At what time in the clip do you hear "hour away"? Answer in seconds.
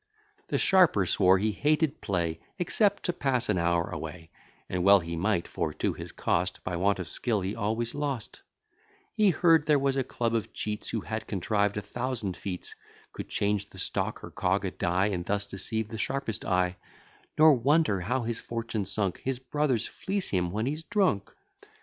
3.59-4.31